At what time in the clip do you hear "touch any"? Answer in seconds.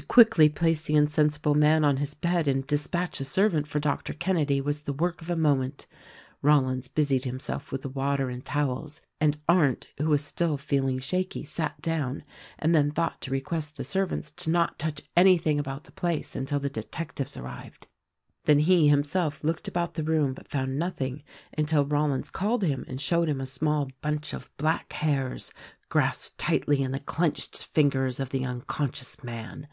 14.78-15.36